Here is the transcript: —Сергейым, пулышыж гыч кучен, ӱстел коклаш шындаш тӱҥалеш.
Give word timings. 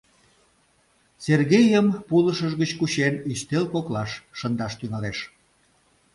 —Сергейым, 1.23 1.87
пулышыж 2.07 2.53
гыч 2.61 2.71
кучен, 2.79 3.13
ӱстел 3.31 3.65
коклаш 3.73 4.11
шындаш 4.37 4.73
тӱҥалеш. 4.79 5.17